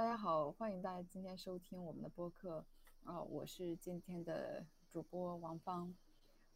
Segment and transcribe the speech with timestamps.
[0.00, 2.64] 大家好，欢迎大家今天收听我们的播客。
[3.04, 5.94] 啊，我是今天的主播王芳。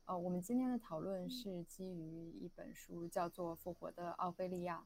[0.07, 4.79] 呃，我们今天的讨论是基于一本书，叫做《复活的奥菲利亚》。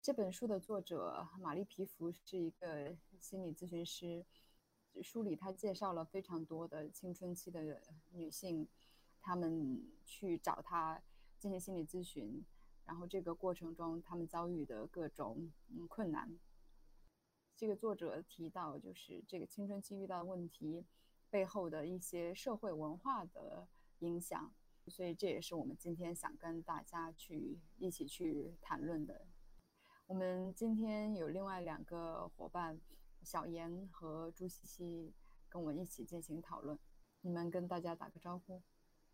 [0.00, 4.24] 这本书的作者玛丽皮弗是一个心理咨询师。
[5.02, 7.82] 书里他介绍了非常多的青春期的
[8.12, 8.68] 女性，
[9.20, 11.02] 她们去找他
[11.40, 12.44] 进行心理咨询，
[12.84, 16.38] 然后这个过程中她们遭遇的各种嗯困难。
[17.62, 20.84] 这个作者提到，就是这个青春期遇到问题
[21.30, 23.68] 背后的一些社会文化的
[24.00, 24.52] 影响，
[24.88, 29.28] 所以这也是我们今天想跟大家去一起去谈论的。
[30.08, 32.80] 我们今天有另外两个伙伴，
[33.22, 35.14] 小严和朱西西，
[35.48, 36.76] 跟我们一起进行讨论。
[37.20, 38.60] 你们跟大家打个招呼。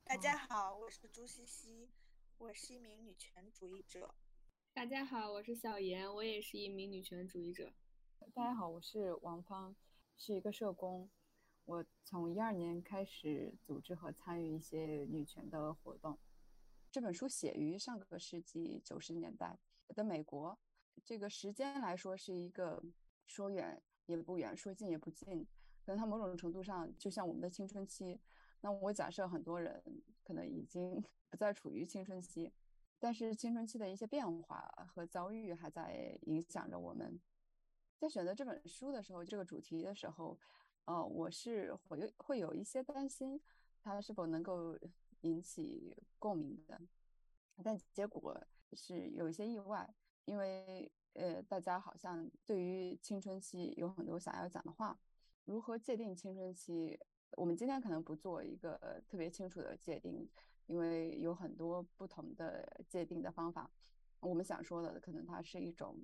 [0.05, 1.91] 大家好，我是朱西西，
[2.39, 4.15] 我是一名女权主义者。
[4.73, 7.75] 大家好，我是小严，我也是一名女权主义者。
[8.21, 9.75] 大家好，我是王芳，
[10.17, 11.09] 是一个社工。
[11.65, 16.19] 我从一二年开始组织和参与一些女权的活动。
[16.91, 20.59] 这本书写于上个世纪九十年代的美国，
[21.05, 22.83] 这个时间来说是一个
[23.27, 25.47] 说远也不远，说近也不近。
[25.85, 28.21] 可能它某种程度上就像我们的青春期。
[28.61, 29.83] 那我假设很多人
[30.23, 32.53] 可能已经 不再处于青春期，
[32.99, 37.21] 但是青春期的一些变化和遭遇还在影响着我们。
[37.99, 40.39] 在选择这本书的时候，这个主题的时候，
[40.85, 43.41] 呃，我是会会有一些担心，
[43.83, 44.79] 它是否能够
[45.23, 46.81] 引起共鸣的。
[47.65, 48.41] 但结果
[48.73, 49.93] 是有一些意外，
[50.27, 54.97] 因为呃，大家好像对于青春期有很多想要讲的话。
[55.45, 56.97] 如何界定青春期？
[57.33, 60.29] 我们今天可能不做一个特别清楚的界定，
[60.67, 63.71] 因为有很多不同的界定的方法。
[64.21, 65.99] 我们想说的，可能它是一种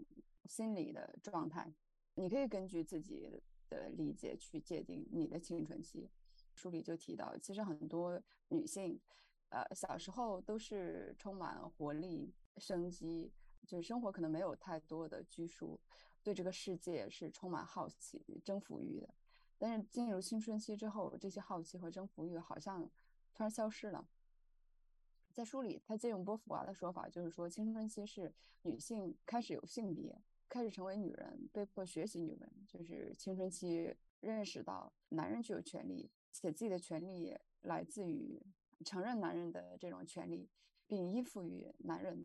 [0.46, 1.72] 心理的状态。
[2.14, 6.10] 你可以根据自己的理解去界定你的青春期。
[6.54, 9.00] 书里就提到，其实很多女性，
[9.48, 13.32] 呃，小时候都是充满活力、生机，
[13.66, 15.80] 就是生活可能没有太多的拘束，
[16.22, 19.12] 对这个世界是充满好奇、征服欲的。
[19.58, 22.88] 但是进入青春期之后，这些好奇和征服欲好像
[23.32, 24.08] 突然消失了。
[25.32, 30.22] 在书里，他借用波伏娃的说法，就是说青春期是女性开始有性别。
[30.54, 38.40] 开始成为女人，被迫学习女人，就是青春期认识到男人具有权利，且自己的权利来自于
[38.84, 40.48] 承认男人的这种权利，
[40.86, 42.24] 并依附于男人，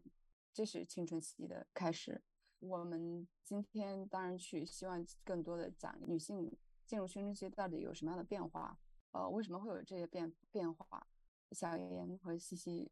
[0.54, 2.22] 这是青春期的开始。
[2.60, 8.78] 我们今天当然去希望更多的讲女性进入青春期到底有什么样的变化，
[9.10, 11.08] 呃，为什么会有这些变变化？
[11.54, 12.92] 小严和西西。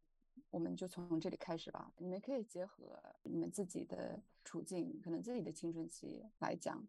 [0.50, 1.92] 我们就从这里开始吧。
[1.98, 6.86] 你们可以结合你们自己的处境，可能自己的青春期来讲。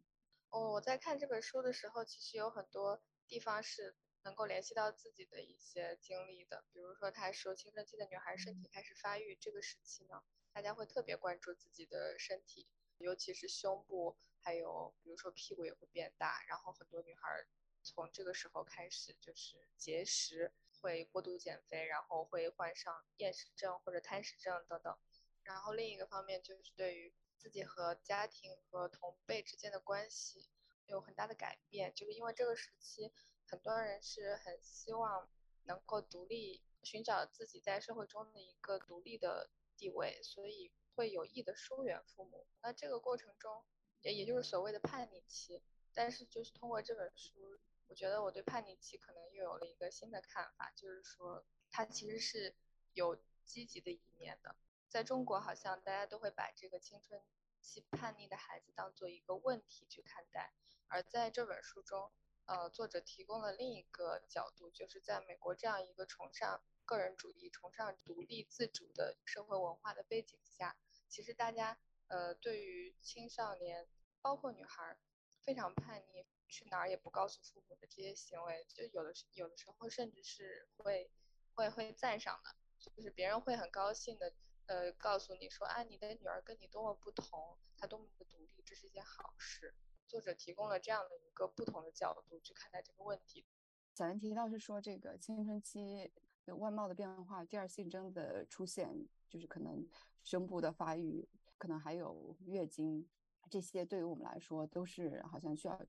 [0.50, 6.64] 哦，我在看这本书的时候，其实有很多地方是能够联系到自己的一些经历的。
[6.74, 12.68] 比如说，他说青春期的女孩身体开始发育，这个时期呢，大家会特别关注自己的身体，
[12.98, 16.44] 尤其是胸部，还有比如说屁股也会变大。
[16.48, 17.46] 然后很多女孩
[17.84, 20.52] 从这个时候开始就是节食。
[20.82, 24.98] 会过度减肥，然后会患上厌食症或者贪食症等等。
[25.44, 30.50] 然后另一个方面就是对于自己和家庭和同辈之间的关系
[30.86, 33.12] 有很大的改变，就是因为这个时期
[33.48, 35.30] 很多人是很希望
[35.64, 42.48] 能够独立，寻找自己在社会中的一个独立的地位，所以会有意的疏远父母。
[42.62, 43.64] 那这个过程中，
[44.02, 45.64] 也也就是所谓的叛逆期。
[45.94, 47.60] 但是就是通过这本书。
[47.90, 52.56] 我觉得我对叛逆期可能又有了一个新的看法，就是说它其实是
[52.94, 54.56] 有积极的一面的。
[54.88, 57.20] 在中国，好像大家都会把这个青春
[57.60, 60.54] 期叛逆的孩子当做一个问题去看待，
[60.88, 62.12] 而在这本书中，
[62.46, 73.88] 呃，作者提供了另一个角度，就是在美国这样一个崇尚个人主义、崇尚独立自主的社会文化的背景下，其实大家呃对于青少年，
[74.22, 74.98] 包括女孩，
[75.42, 76.28] 非常叛逆。
[76.50, 81.10] 去哪儿也不告诉父母的这些行为，就有的有的时候甚至是会
[81.54, 84.34] 会会赞赏的，就是别人会很高兴的，
[84.66, 89.76] 呃，告诉你说啊，你的女儿跟你多么不同，她多么的独立，这是一件好事。
[90.08, 93.46] 作者提供了这样的一个不同的角度去看待这个问题。
[93.94, 96.12] 小袁提到是说，这个青春期
[96.46, 99.88] 的外貌的变化，第二性征的出现，就是可能
[100.24, 101.30] 胸部的发育，
[101.60, 103.08] 可能还有月经，
[103.52, 105.80] 这些对于我们来说都是好像需要。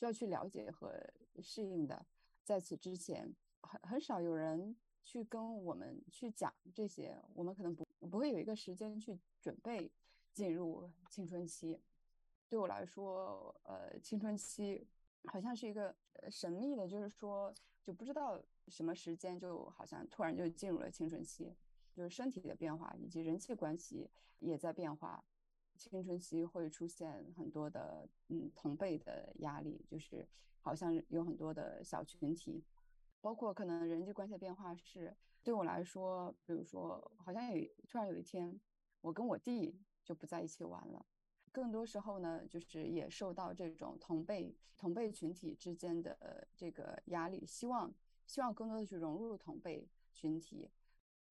[0.00, 0.98] 需要去了解和
[1.42, 2.06] 适应的，
[2.42, 3.30] 在此之前，
[3.60, 9.92] 很很少有人去跟我们去讲这些，我们可能不不会有一个时间去准备
[10.32, 11.78] 进入青春期。
[12.48, 14.88] 对我来说，呃，青春期
[15.24, 15.94] 好像是一个
[16.30, 21.54] 神秘的，就是说就不知道什么时间，就好像突然就进入了青春期，
[21.92, 24.08] 就是身体的变化以及人际关系
[24.38, 25.22] 也在变化。
[25.88, 30.28] 青春期会出现很多的嗯同辈的压力，就是
[30.60, 32.62] 好像有很多的小群体，
[33.20, 38.60] 包括可能人际关系的变化是对我来说，比如说好像有突然有一天，
[39.00, 41.06] 我跟我弟就不在一起玩了。
[41.50, 47.92] 更多时候呢，就是也受到这种同辈同辈群体之间的这个压力，希望
[48.26, 50.70] 希望更多的去融入同辈群体，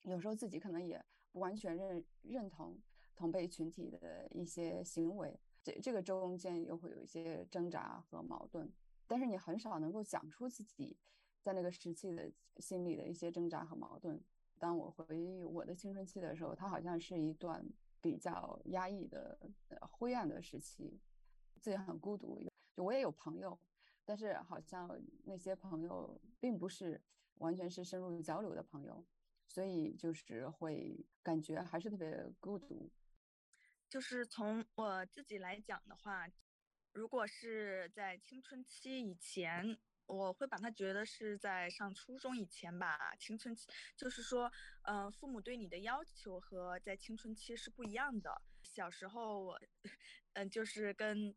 [0.02, 2.78] 有时候自己可能也不完全认认同。
[3.20, 8.72] 同辈群体的一些行为，这这个中间又会有一些挣扎和矛盾，
[9.08, 10.96] 但是你很少能够讲出自己
[11.42, 14.24] 在那个时期的心里的一些挣扎和矛盾。
[14.58, 17.62] 当我回忆我的青春期的时候，它好像是一段
[18.00, 19.38] 比较压抑的、
[19.92, 20.98] 灰暗的时期，
[21.60, 22.42] 自己很孤独。
[22.74, 23.60] 就我也有朋友，
[24.06, 24.90] 但是好像
[25.26, 27.02] 那些朋友并不是
[27.40, 29.06] 完全是深入交流的朋友，
[29.46, 32.90] 所以就是会感觉还是特别孤独。
[33.90, 36.28] 就是从我自己来讲的话，
[36.94, 43.16] 如果是在青春期以前，我会把它觉得是在上初中以前吧。
[43.20, 44.52] 青春期就是说，
[44.84, 48.42] 嗯，父母对你的要求和在青春期是不一样的。
[48.62, 49.62] 小时候，我，
[50.34, 51.36] 嗯，就是跟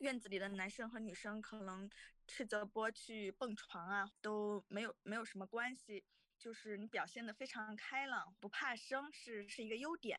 [0.00, 1.88] 院子里的男生和女生可能
[2.26, 6.04] 赤着膊去蹦床啊，都没有没有什么关系。
[6.38, 10.18] 就是你表现的非常开朗，不怕生，是是一个优点。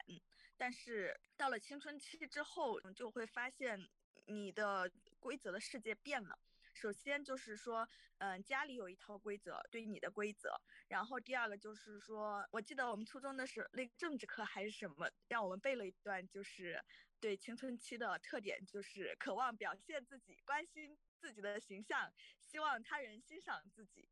[0.58, 3.88] 但是到了青春期之后，你就会发现
[4.26, 6.38] 你的规则的世界变了。
[6.74, 7.88] 首先就是说，
[8.20, 10.60] 嗯，家里有一套规则，对你的规则。
[10.88, 16.80] 然后第二个就是说，我记得我们初中的时候，那政治课还是什么，让我们背了一段，就是
[17.20, 24.08] 对青春期的特点，就是渴望表现自己，关心自己的形象，希望他人欣赏自己。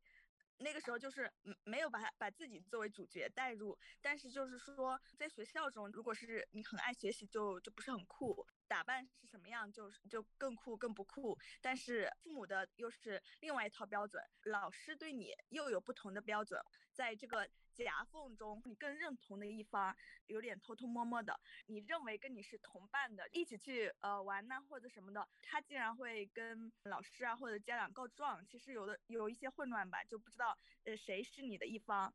[0.58, 1.30] 那个时候就是
[1.64, 11.38] 没有把把自己作为主角带入，但是就是说在学校中，如果是你很爱学习，就就不是很酷，打扮是什么样，就是就更酷更不酷。
[11.60, 16.60] 但是父母的又是另外一套标准，老师对你又有不同的标准，
[16.92, 17.48] 在这个。
[17.76, 19.94] 夹缝中，你更认同的一方
[20.28, 32.14] 有点偷偷摸摸的，你认为跟你是同伴的，一起去呃玩呢或者什么的，他竟然会跟老师啊或者家长告状，其实有的有一些混乱吧，就不知道呃谁是你的一方，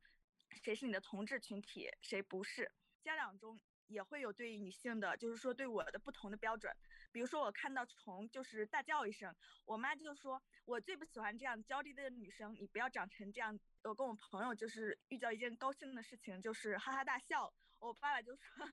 [0.63, 2.71] 谁是你的同志群体，谁不是。
[3.04, 3.59] 家长中
[3.92, 6.74] 也会有对女性的，就是说对我的不同的标准，
[7.12, 9.36] 比如说我看到虫就是大叫一声，
[9.66, 13.60] 我妈就说我最不喜欢这样娇滴滴的女生，你不要长成这样。
[13.84, 17.54] 我跟我朋友就是遇到一件高兴的事情，就是哈哈大笑。
[17.80, 18.66] 我爸爸就说，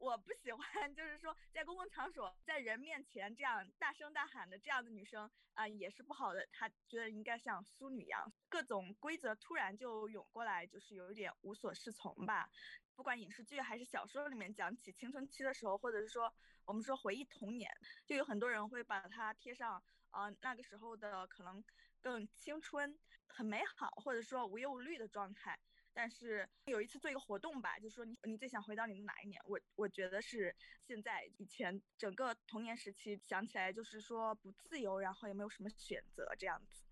[0.00, 6.48] 我不喜欢，就是说在公共场所，在人面前这样大声大喊的这样的女生啊，也是不好的。
[6.50, 12.48] 她觉得应该像淑女一样，各种规则突然就涌过来，就是有一点无所适从吧。
[12.96, 16.32] 不管影视剧还是小说里面讲起青春期的时候，或者是说
[16.64, 17.70] 我们说回忆童年，
[18.06, 21.62] 就有很多人会把它贴上啊那个时候的可能。
[22.02, 25.60] 更青春、很美好，或者说无忧无虑的状态。
[25.92, 29.40] 但是有一次做一个活动吧，就说你你最想回到你的哪一年？
[29.44, 30.54] 我我觉得是
[30.86, 36.84] 现在以前整个童年时期想起来就是说不自由，然后也没有什么选择这样子。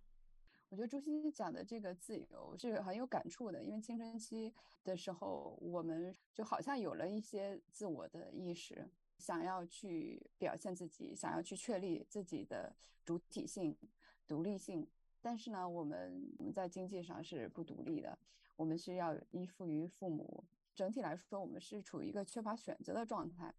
[0.68, 4.52] 我觉得朱熹讲的这个自由是很有感触的，因为青春期
[4.84, 13.78] 的时候我们就好像有了一些自我的意识，想要去表现自己，想要去确立自己的主体性、
[14.26, 14.86] 独立性。
[15.20, 18.18] 但是呢，我们我们在经济上是不独立的，
[18.56, 20.44] 我们是要依附于父母。
[20.74, 23.52] 整体来说，我们是处于一个缺乏选择的状态。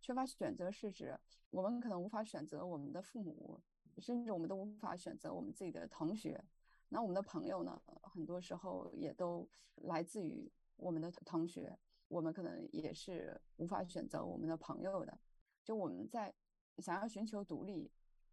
[0.00, 1.16] 缺乏选择是指
[1.50, 3.60] 我们可能无法选择我们的父母，
[3.98, 6.42] 甚至我们都无法选择我们自己的同学。
[6.88, 11.78] 那我们的朋友呢，很多时候也都来自于我们的同学。
[12.08, 15.18] 我们可能也是无法选择我们的朋友的。
[15.62, 16.34] 就我们在
[16.78, 17.90] 想要寻求独立、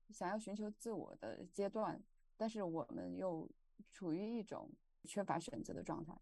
[0.09, 2.01] 想要寻求自我的阶段。
[2.39, 3.51] 但是我们又
[3.91, 4.71] 处于一种
[5.03, 6.13] 缺乏选择的状态，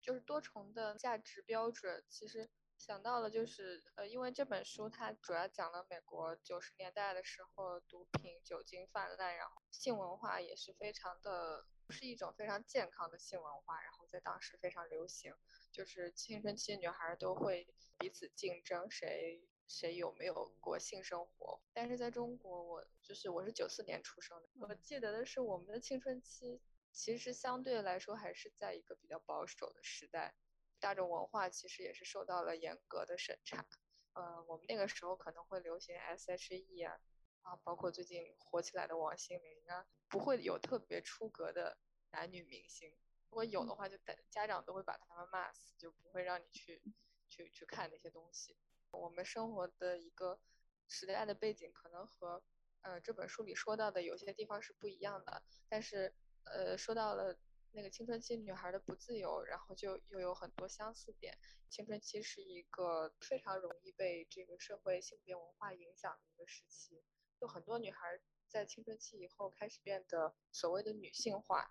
[0.00, 2.02] 就是多重的价值标准。
[2.08, 15.34] 其实想到了，就是呃，因为这本书它主要讲了美国九十年代的时候毒品、酒精泛滥，然后性文化也是非常的，是一种非常健康的性文化，然后在当时非常流行，
[15.70, 17.68] 就是青春期女孩都会
[17.98, 19.46] 彼此竞争，谁。
[19.68, 21.60] 谁有没有过性生活？
[21.72, 26.60] 但是在中国，我就是我是九四年出生的，我记得的是我们的青春期，
[26.90, 30.34] 其实相对来说还是在一个比较保守的时代，
[30.80, 33.66] 大众文化其实也是受到了严格的审查，
[34.14, 36.98] 呃，我们那个时候可能会流行 S.H.E 啊，
[37.42, 41.78] 啊，包括最近火起来的王心凌啊，不会有特别出格的
[42.10, 42.90] 男女明星。
[43.28, 46.82] 如果有的话，就等家长都会把他们骂死，就不会让你去
[47.28, 48.56] 去去看那些东西。
[48.90, 50.40] 我们生活的一个
[50.86, 52.42] 时代的背景可能和
[52.82, 56.14] 呃这本书里说到的有些地方是不一样的，但是
[56.44, 57.38] 呃说到了。
[57.72, 61.36] 那个青春期女孩的不自由，然后就又有很多相似点。
[61.68, 67.04] 青春期是一个非常容易被这个社会性别文化影响的一个时期，
[67.38, 68.18] 就很多女孩
[68.48, 71.70] 在青春期以后开始变得所谓的女性化，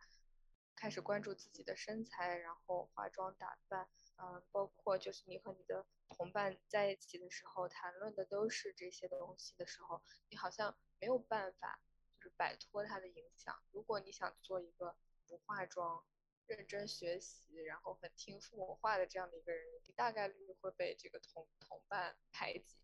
[0.78, 11.82] 开始关注自己的身材，然后化妆打扮，嗯，包括就是你和你的同伴在一起的时候谈论的都是这些东西的时候，你好像没有办法
[12.16, 13.54] 就是摆脱它的影响。
[13.72, 14.96] 如果你想做一个。
[15.30, 16.06] 不化妆、
[16.46, 22.78] 认真学习，然后很听父母话的这样的一个人，你大概率会被这个同同伴排挤。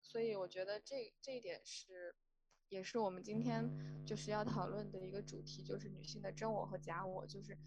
[0.00, 2.16] 所以我觉得这这一点是，
[2.70, 3.68] 也是我们今天
[4.06, 7.26] 就是要讨论的一个主题，就是女性的真我和假我。
[7.26, 7.58] 就是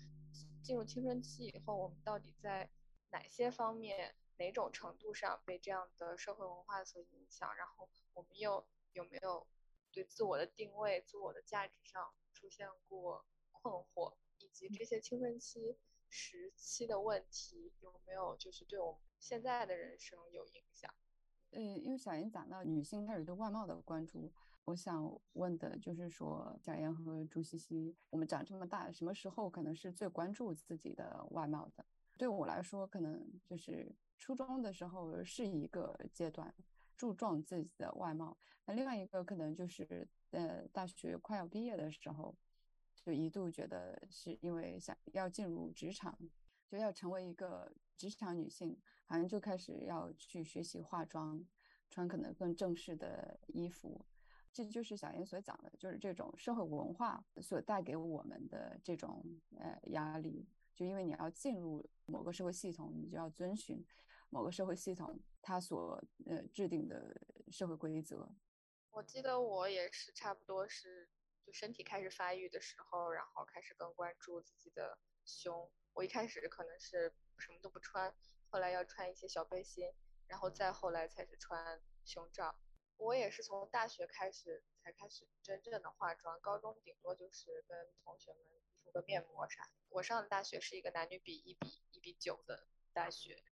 [0.63, 2.69] 进入青春期以后，我们到底在
[3.11, 7.53] 哪些方面、哪种程度上被这样的社会文化所影响？
[7.55, 9.45] 然后我们又有没有
[9.91, 14.15] 对自我的定位、自我的价值上出现过困惑？
[14.37, 15.77] 以及这些青春期
[16.09, 20.93] 时期的问题有没有就是对我们现在的人生有影响？
[21.51, 24.31] 嗯，因为小妍讲到女性开始对外貌的关注，
[24.65, 31.85] 我想问的就是说，贾岩和朱茜茜，我们长这么大，什么时候可能是最关注自己的外貌的？
[32.17, 36.53] 对我来说，可能就是初中的时候是一个阶段，
[36.95, 38.37] 注重自己的外貌。
[38.65, 42.35] 那另外一个可能就是呃，大学快要毕业的时候。
[43.05, 46.17] 就一度觉得是因为想要进入职场，
[46.69, 51.45] 就要成为一个职场女性，好像就开始要去学习化妆，
[51.89, 54.05] 穿可能更正式的衣服。
[54.53, 59.25] 这就是小妍所讲的，就是这种社会文化所带给我们的这种
[59.57, 60.47] 呃压力。
[60.75, 63.83] 就因为你要进入某个社会系统，你就要遵循
[64.29, 67.19] 某个社会系统它所呃制定的
[67.49, 68.29] 社会规则。
[68.91, 71.09] 我记得我也是差不多是。
[71.45, 75.69] 就身体开始发育的时候，然后开始更关注自己的胸。
[75.91, 78.15] 我一开始可能是什么都不穿，
[78.49, 79.91] 后来要穿一些小背心，
[80.25, 82.55] 然后再后来才是穿胸罩。
[82.97, 88.41] 我也是从大学开始才开始真正的化妆，高中顶多就是跟同学们
[88.83, 89.71] 敷个面膜啥的。
[89.89, 93.43] 我上的大学是一个男女比一比一比九的大学。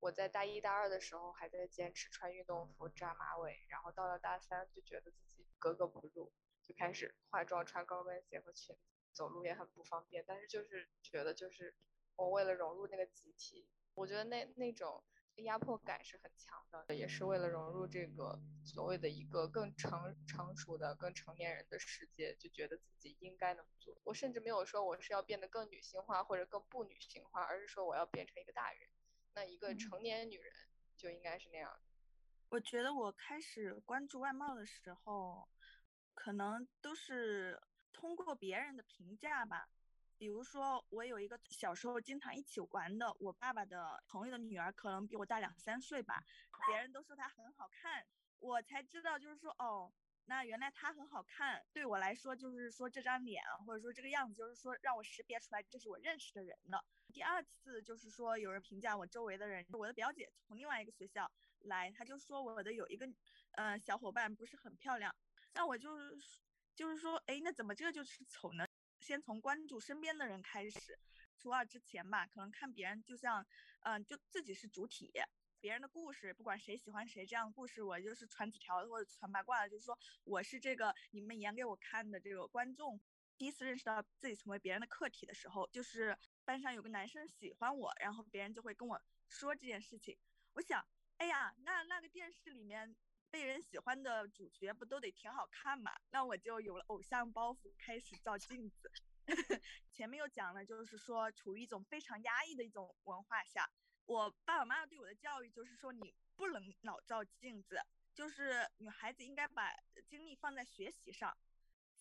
[0.00, 6.32] 我在大一大二的时候还在坚持穿运动服扎马尾，然后到了大三就觉得自己格格不入。
[6.62, 8.80] 就开始化妆、穿高跟鞋和裙子，
[9.12, 10.24] 走路也很不方便。
[10.26, 11.74] 但是就是觉得，就是
[12.16, 15.04] 我为了融入那个集体，我觉得那那种
[15.42, 24.00] 压迫感是很强的，也是为了融入这个所谓的一个更成成熟的、更成年人的世界，就觉得自己应该能做。
[24.04, 28.88] 我甚至没有说我是要变得更女性化或者更不女性化，而是说我要变成一个大人。
[29.34, 30.52] 那一个成年女人
[30.96, 31.78] 就应该是那样。
[32.50, 35.48] 我觉得我开始关注外貌的时候。
[36.16, 37.60] 可能都是
[37.92, 39.68] 通过别人的评价吧，
[40.16, 46.22] 比如说我有一个小时候经常一起玩的我爸爸的朋友的女儿，可能比我大两三岁吧，
[46.68, 48.06] 别人都说她很好看，
[48.38, 49.92] 我才知道就是说哦，
[50.26, 56.84] 那原来她很好看，对我来说就是说这张脸或者说这个样子，就是说让我识别出来这是我认识的人的。
[57.12, 61.30] 第二次就是说有人评价我周围的人，我的表姐从另外一个学校
[61.60, 63.06] 来，她就说我的有一个
[63.52, 65.14] 呃小伙伴不是很漂亮。
[65.56, 66.40] 那我就是，
[66.74, 68.66] 就是说，哎，那怎么这个就是丑呢？
[69.04, 70.98] 先从关注身边的人开始。
[71.36, 73.46] 初二之前吧，可能看别人就像，
[73.80, 75.12] 嗯，就自己是主体，
[75.60, 82.98] 别人的故事，不管谁喜欢谁这样的故事，我就是传纸条或者传八卦的，就是说我是这个你们演给我看的这个观众。
[83.36, 90.16] 第一次认识到自己成为别人的客体的时候，就是班上有个男生喜欢我，然后别人就会跟我说这件事情。
[90.54, 90.82] 我想，
[91.18, 92.96] 哎呀，那那个电视里面。
[93.34, 95.90] 被人喜欢的主角不都得挺好看嘛？
[96.10, 98.88] 那我就有了偶像包袱，开始照镜子。
[99.90, 103.68] 前面又讲了，就是说处于一种非常压抑的一种文化下，
[104.06, 107.76] 我爸爸妈妈对我的教育就是说你不能老照镜子，
[108.14, 109.68] 就是女孩子应该把
[110.06, 111.36] 精力放在学习上。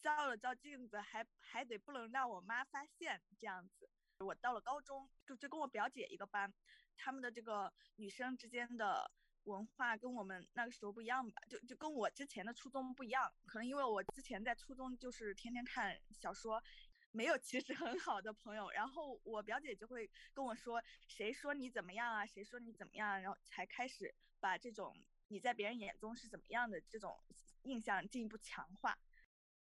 [0.03, 3.89] 照了照镜子还还得不能让我妈发现这样子。
[4.19, 6.53] 我到了高中就就跟我表姐一个班，
[6.95, 9.09] 他们的这个女生之间的。
[9.45, 16.61] 文化跟我们那个时候不一样吧，就就跟我之前的初中不一样，可能因为我之前在初中就是天天看小说，
[17.11, 24.95] 没有其实很好的朋友，然后我表姐就会跟我说，谁说你怎么样啊，谁说你怎么样，然后才开始把这种
[25.27, 27.19] 你在别人眼中是怎么样的这种
[27.63, 28.97] 印象进一步强化。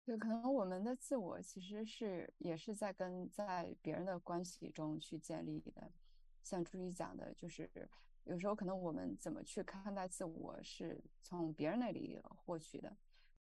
[0.05, 5.91] 对，可能我们的自我其实是也是在跟在别人的关系中去建立的。
[6.41, 7.89] 像朱莉讲的，就是
[8.25, 12.95] 有时候可能我们怎么去看待自我，是从别人那里获取的。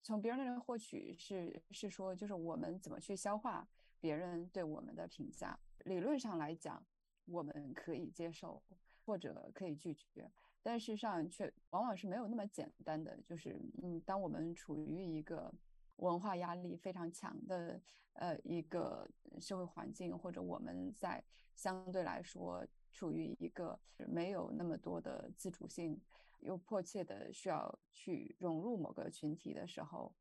[0.03, 3.67] 从别人那里获取是是说，就是我们怎么去消化
[4.01, 5.59] 别人对我们的评价。
[5.85, 6.85] 理论上来讲，
[7.25, 8.63] 我们可以接受
[9.05, 10.31] 或者可以拒绝，
[10.63, 13.21] 但事实上却往往是没有那么简单的。
[13.23, 15.53] 就是嗯，当我们处于一个
[15.97, 17.81] 文化压力非常强的
[18.13, 19.09] 呃一个
[19.41, 21.23] 社会环境，或者我们在
[21.55, 22.65] 相对来说
[22.97, 26.01] 处于一个没有那么多的自主性。
[26.41, 30.15] 又迫切的需要去融入某个群体的时候，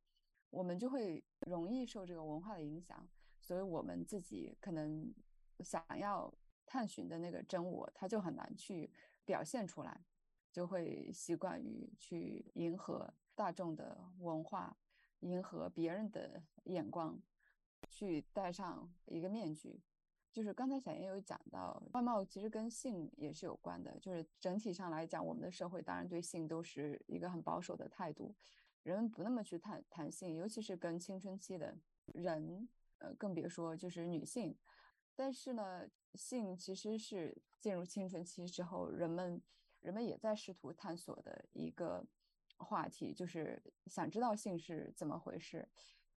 [0.49, 3.07] 我们就会容易受这个文化的影响，
[3.41, 5.13] 所以我们自己可能
[5.59, 6.33] 想要
[6.65, 8.89] 探寻的那个真我，它就很难去
[9.25, 10.05] 表现出来，
[10.53, 14.75] 就会习惯于去迎合大众的文化，
[15.19, 17.21] 迎合别人的眼光，
[17.89, 19.81] 去戴上一个面具。
[20.35, 23.97] 就是刚才小燕有讲到，外貌其实跟性也是有关的。
[23.99, 28.35] 就是整体上来讲，我们的社会当然对性都是一个很保守的态度，
[28.83, 31.77] 人们不那么去谈谈性，尤其是跟青春期的
[32.07, 34.53] 人，呃，更别说就是女性。
[35.15, 39.41] 但是呢，性其实是进入青春期之后，人们
[39.79, 42.05] 人们也在试图探索的一个
[42.57, 45.65] 话题，就是想知道性是怎么回事。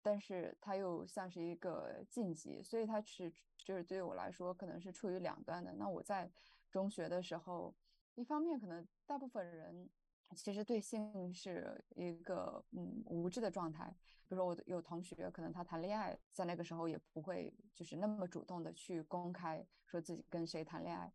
[0.03, 5.73] 但是它又像是一个禁忌，所以它是就是对于我来说可能是处于两端的。
[5.75, 6.31] 那我在
[6.71, 7.75] 中学的时候，
[8.15, 9.89] 一方面可能大部分人
[10.37, 13.87] 其实对性是一个嗯无知的状态，
[14.27, 21.13] 比如说我有同学可能他谈恋爱，在那个时候也不会就是那么主动的去公开说自己跟谁谈恋爱。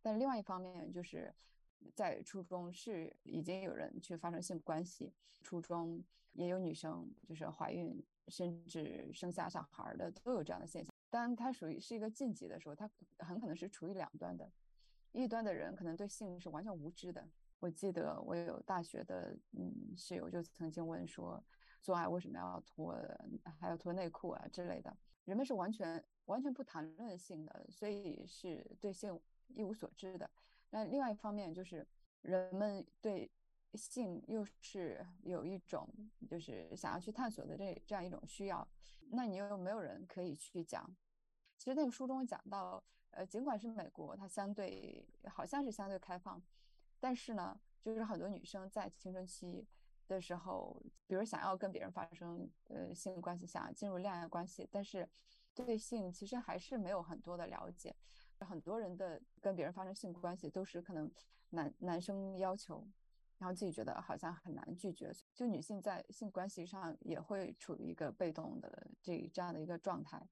[0.00, 1.34] 但另外一方面就是
[1.94, 5.12] 在初中是已经有人去发生性关系，
[5.42, 8.04] 初中也有女生就是怀孕。
[8.28, 10.94] 甚至生下小孩的都有这样的现象。
[11.10, 14.50] 当它属于是一个禁忌的时候，它很可能是处于两端的。
[15.12, 17.28] 一端的人可能对性是完全无知的。
[17.60, 21.44] 我记得我有大学的嗯室友就曾经问说，
[21.82, 22.96] 做爱为什么要脱，
[23.60, 24.96] 还要脱内裤啊之类的。
[25.26, 30.30] 人们是完全完全不谈论性的，所以是对性一无所知的。
[30.74, 31.86] 那另外一方面就是
[32.22, 33.30] 人们对。
[33.76, 35.84] 性又是有一种
[36.28, 38.64] 就是想要去探索的这这样一种需要，
[39.10, 40.88] 那你又没有人可以去讲。
[41.58, 46.40] 其实那个书中讲到，呃，尽管是美国，它相对好像是相对开放，
[47.00, 49.66] 但是呢，就是很多女生在青春期
[50.06, 55.08] 的时候，比如想要跟别人发生呃性关系，想要进入恋爱关系，但是
[55.52, 57.96] 对性其实还是没有很多的了解。
[58.40, 61.10] 很多人的跟别人发生性关系都是可能
[61.50, 62.86] 男男生要求。
[63.36, 70.24] 然后自己觉得好像很难拒绝，就女性在性关系上也会处于一个被动的这这样的一个状态。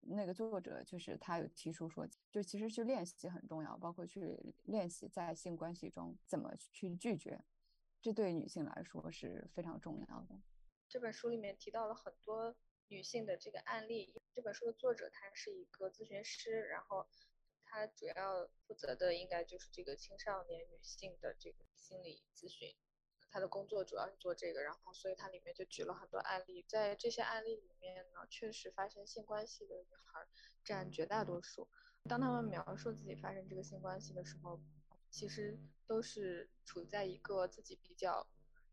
[0.00, 7.44] 那个作者就是他有提出说，就其实去练习很重要，包括去练习在性关系中怎么去拒绝，
[8.00, 10.40] 这对女性来说是非常重要的。
[10.88, 12.54] 这本书里面提到了很多
[12.86, 14.14] 女性的这个案例。
[14.32, 17.04] 这本书的作者他是一个咨询师，然后。
[17.74, 22.72] 他主要负责的应该就是这个青少年女性的这个心理咨询，
[23.32, 30.24] 他的工作主要是做这个，然后所以他里面就举了很多案例，在这些案例里面呢，确实发生性关系的女孩
[30.62, 31.68] 占绝大多数。
[32.08, 34.60] 当他们描述自己发生这个性关系的时候，
[35.10, 35.58] 其实
[35.88, 38.24] 都是处在一个自己比较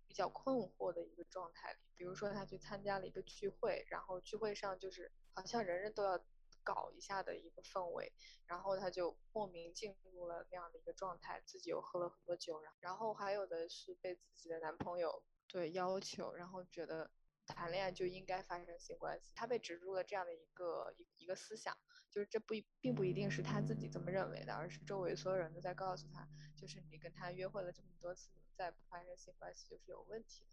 [0.06, 1.80] 比较困惑的一个状态里。
[1.96, 6.24] 比如说，他去参加了一个聚会，然后聚会上就是好像人人都要。
[6.64, 8.14] 搞一下的一个氛围，
[8.46, 17.12] 然后他就莫名进入了那样的一个状态，自己又喝了很多酒，然后还有的是被自己的男朋友对要求，然后觉得
[17.48, 21.76] 谈恋爱就应该发生性关系，他被植入了这样的一个一一个思想，
[22.10, 30.52] 就是这不并不一定是他自己这么认为的，而是周围所有人都在告诉他，就是你跟他约会了这么多次，再不发生性关系就是有问题的。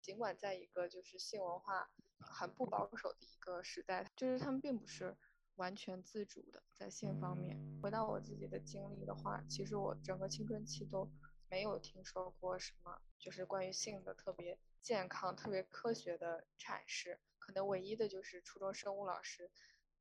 [0.00, 5.16] 尽管在一个就是性文化很不保守的一个时代，就是他们并不是。
[5.56, 11.08] 完全自主的在性方面，回到我自己的经历的话，其实我整个青春期都
[11.48, 17.20] 没有听说过什么就是关于性的特别健康、特别科学的阐释。
[17.38, 19.50] 可能唯一的就是初中生物老师，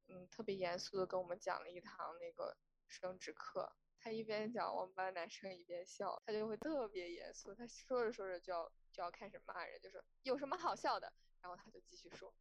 [0.08, 3.76] 嗯，特别严肃的跟我们讲了一堂那个生殖课。
[4.00, 7.54] 他一边讲，我们班男生一边笑，他就会特别严肃。
[7.54, 11.14] 他说着说着就要就要开始骂人，就说有什么好笑的？
[11.42, 12.34] 然后他就继续说，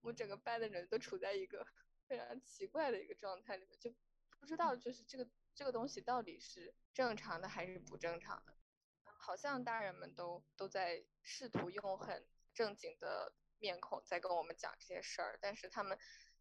[0.00, 1.66] 我们整个班的人都处在一个。
[2.08, 3.94] 非常奇怪的一个状态里面，就
[4.40, 8.56] 不知道就是这个这个东西到底是正常的还是不正常的。
[9.04, 15.98] 好像大人们都都在试图用很正经的面孔在跟我们讲这些事儿，但是他们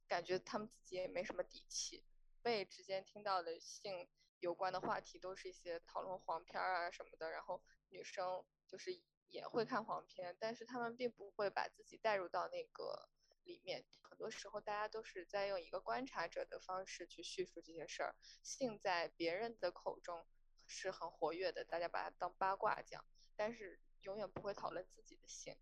[0.07, 2.05] 感觉他们自己也没什么底气。
[2.41, 4.07] 被之间听到的性
[4.39, 13.09] 有关的话题都是一些讨论黄片啊什么的，然后女生就是也会看黄片，但是他们并不会把自己带入到那个
[13.47, 13.83] 里面。
[14.01, 20.25] 很多时候大家都是在用一个观察者的方式去叙述这些事儿，性在别人的口中
[20.67, 23.03] 是很活跃的，大家把它当八卦讲，
[23.35, 25.55] 但是永远不会讨论自己的性。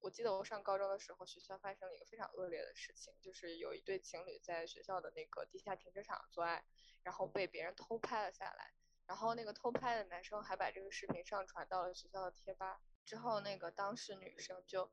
[0.00, 6.64] 我记得我上高中的时候，学校发生了一个非常恶劣的事情，就是有一对情侣在学校的那个地下停车场做爱，
[7.02, 8.74] 然后被别人偷拍了下来，
[9.06, 12.80] 然后那个偷拍的男生还把这个视频上传到了学校的贴吧。
[13.04, 14.90] 之后那个当事女生就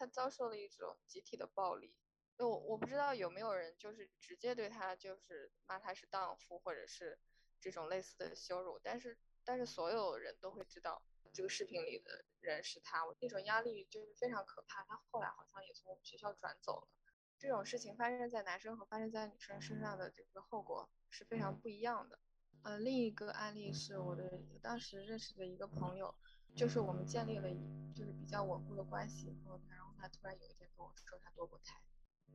[0.00, 1.94] 他遭受了一种集体的暴力，
[2.38, 7.18] 我我不知道有没有人就是直接对他就是骂他是荡妇或者是
[7.60, 11.02] 这种类似的羞辱，但是但是所有人都会知道。
[11.32, 14.82] 这个视频里的人是他，我那种压力就是非常可怕。
[14.82, 16.88] 他后来好像也从我们学校转走了。
[17.38, 22.18] 这种事情发生在男生和发生在女生身上的这个后果是非常不一样的。
[22.64, 26.12] 呃，另一个案例是我的当时认识的一个朋友，
[26.56, 27.48] 就是我们建立了
[27.94, 31.80] 就是比较稳固的关系以，后他突然有一天跟我说他堕过胎，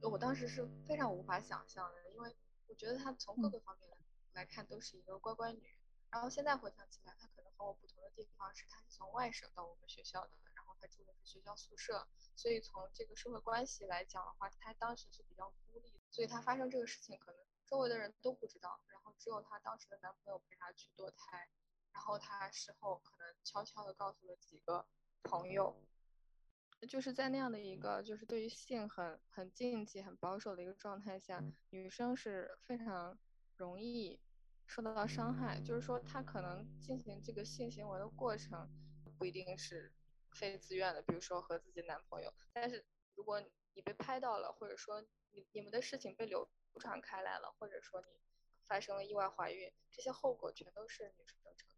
[0.02, 2.36] 我当时是非常无法想象的，因为
[2.68, 3.90] 我觉得她从各个方面
[4.34, 5.78] 来看都是一个乖乖女。
[6.12, 21.50] 然后现在回想起来，她可能和我不同的地方是，她是从外省到我们学校的，然后她住的是学校宿舍，所以从这个社会关系来讲的话，她当时是比较孤立，所以她发生这个事情，可能周围的人都不知道，然后只有她当时的男朋友陪她去堕胎，
[21.92, 24.88] 然后她事后可能悄悄的告诉了几个
[25.24, 25.76] 朋友，
[26.86, 33.20] 就是在那样的一个就是对于性很很禁忌、很保守的一个状态下，女生是非常
[33.56, 34.20] 容易。
[34.68, 38.68] 受到伤害，就是说她可能进行这个性行为的过程
[39.16, 39.94] 不一定是
[40.32, 42.34] 非自愿的，比如说和自己男朋友。
[42.52, 43.40] 但是如果
[43.76, 48.08] 你被拍到了，或者说你你们的事情被流传开来了，或者说你
[48.66, 51.75] 发生了意外怀孕，这些后果全都是女生承担。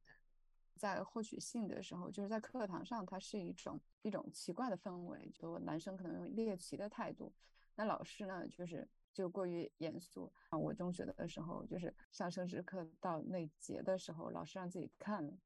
[0.77, 7.33] 在获取性的时候，就是在课堂上，它是一种一种奇怪的氛围，就男生可能用猎奇的态度，
[7.75, 8.87] 那老师呢就是。
[9.13, 10.59] 就过于严肃啊！
[10.59, 15.39] 我中学的时候，就是上生殖课到那节的时候，老师让自己看。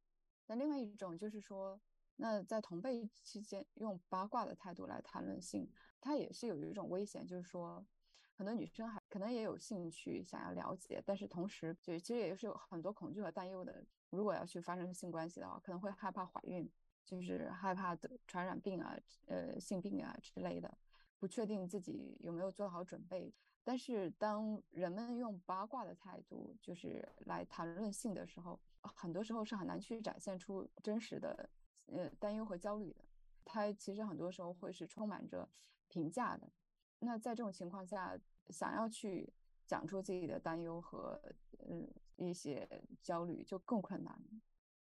[0.46, 1.80] 那另外一种就是说，
[2.18, 7.86] 那在同辈期间用八卦的态度来谈论性，它也是有一种危险，就是说，
[8.34, 13.86] 很多女生还可能也有兴趣想要了解，但是同时就其实也是有很多恐惧和担忧的。
[14.12, 16.70] 如果要去发生性关系的话，可能会害怕怀孕，
[17.04, 18.96] 就是害怕得传染病啊、
[19.26, 20.78] 呃性病啊之类的，
[21.18, 23.34] 不确定自己有没有做好准备。
[23.64, 31.50] 但是，当人们用八卦的态度就是来谈论性的时候，很多时候是很难去展现出真实的，
[31.86, 33.06] 呃，担忧和焦虑的。
[33.46, 35.48] 它其实很多时候会是充满着
[35.88, 36.52] 评价的。
[37.00, 38.20] 那在这种情况下，
[38.50, 39.32] 想要去
[39.68, 41.22] 讲出自己的担忧和
[41.70, 41.88] 嗯
[42.30, 42.68] 一些
[43.02, 44.22] 焦虑，就更困难。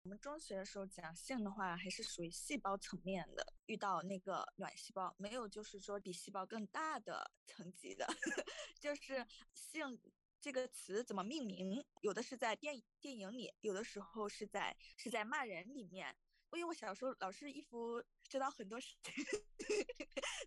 [0.04, 8.04] 我们中学的时候讲性的话，还是属于细胞层面的，遇到那个卵细胞，没有就是说比细胞更大的层级的，
[8.80, 10.00] 就是性
[10.40, 16.16] 这个词怎么命名，有的是在电电影里，有的时候是在是在骂人里面。
[16.54, 19.24] 因为我小时候老是一副知道很多事情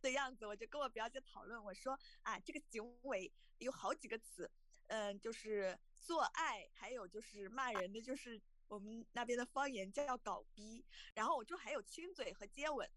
[0.03, 4.51] 的样子，我就跟我表姐讨论，我说啊，这个行为有好几个词，
[4.87, 8.41] 嗯，就是做爱，还有就是骂人的，就是。
[8.67, 12.89] 我们那边的方言叫搞逼，然后我就还有亲嘴和接吻，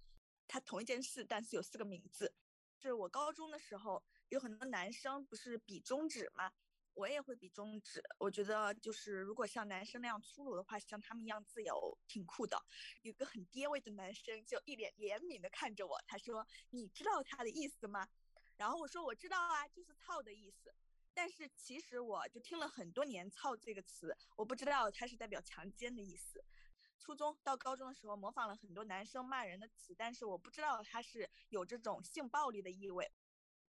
[0.46, 2.34] 它同一件事，但是有四个名字。
[2.80, 6.50] 是我高中的时候，有很多男生不是比中指吗？
[6.94, 8.02] 我也会比中指。
[8.16, 12.58] 我觉得就是如果像男生那样粗鲁的话，像他们一样自由，挺酷的。
[13.02, 18.08] 有个很爹味的男生就一脸怜悯的看着我，他说：“你知道他的意思吗？”
[18.56, 20.74] 然后我说：“我知道啊，就是操的意思。”
[21.18, 26.44] 但是其实我就听了很多年“操”这个词，我不知道它是代表强奸的意思。
[26.96, 33.10] 初中到高中的时候，模仿了很多男生骂人的词，但是我不知道它是有这种性暴力的意味。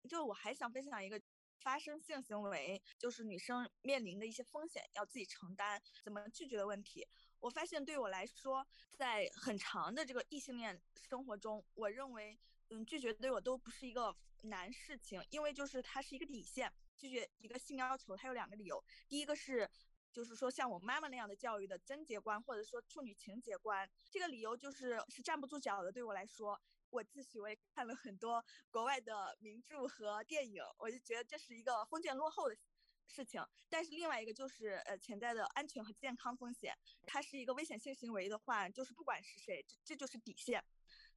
[0.08, 1.20] 就我还想分享一个，
[1.60, 7.08] 发生性行为就是女生面临的一些风险，要自己承担，怎么拒绝的问题。
[7.40, 8.64] 我发现对我来说，
[8.96, 16.72] 在很长的这个异性恋生活中，我认为，嗯，拒绝对我都不是一个难事情，因为就是它是一个底线。
[17.00, 18.84] 拒绝一个性要求，它有两个理由。
[19.08, 19.70] 第一个是，
[20.12, 25.90] 就是说像我妈妈那样的教育的贞洁观，或者说处女情节观，这个理由就是是站不住脚的。
[25.90, 26.60] 对我来说，
[26.90, 32.58] 我自诩为看了很多国外的名著和电影，我就觉得这是一个封建落后的
[33.08, 40.64] 事情，但是另外一个就是呃潜在的安全和健康风险，它是一个危险性行为的话，就是不管是谁，这这就是底线。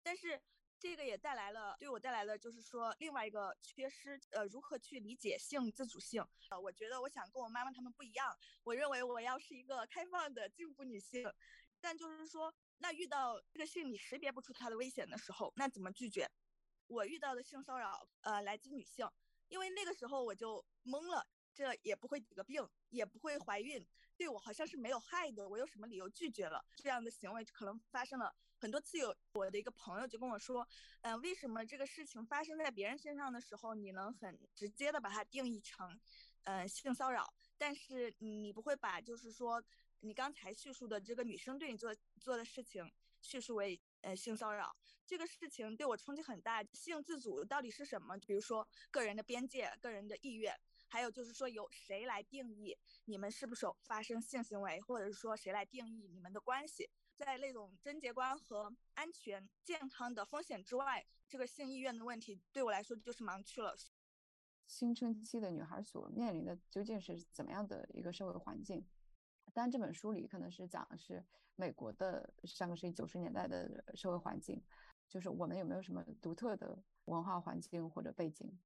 [0.02, 0.40] 但是
[0.82, 6.26] 这个也带来了对我带来了就是说另外一个缺失，呃，如何去理解性自主性？
[6.50, 11.24] 呃，我觉得我想跟我妈妈他们不一样，我认为我要是一个开放的进步女性，
[11.80, 16.28] 但就是说那遇到这个性你识别不出它的危险的时候，那怎么拒绝？
[16.88, 19.08] 我遇到的性骚扰，呃，来自女性，
[19.46, 27.44] 因为那个时候我就懵了，这也不会得病，也不会怀孕，对我好像是没有害的，我有什么理由拒绝了这样的行为？
[27.44, 28.96] 可能发生了很多次。
[28.96, 30.64] 有我的一个朋友就跟我说，
[31.00, 35.98] 嗯，为什么这个事情发生在别人身上的时候，你能很直接的把它定义成，
[36.44, 39.60] 嗯，性骚扰，但是你不会把就是说
[39.98, 42.88] 你刚才叙述的这个女生对你做做的事情
[43.20, 44.76] 叙述为呃性骚扰？
[45.04, 46.62] 这个事情对我冲击很大。
[46.72, 48.16] 性自主到底是什么？
[48.18, 56.88] 比如说个人的边界、个人的意愿，还有就是说由谁来定义你们是不是有发生性行为，或者是说谁来定义你们的关系？
[57.16, 63.76] 在那种贞洁观和安全、健康的风险之外，这个性意愿的问题对我来说就是盲区了。
[64.66, 68.86] 青春期的女孩所面临的究竟是怎么样的一个社会环境？
[69.52, 71.22] 当然，这本书里可能是讲的是
[71.56, 74.62] 美国的上个世纪九十年代的社会环境。
[75.08, 78.58] 就是我们有没有什么独特的文化环境或者背景？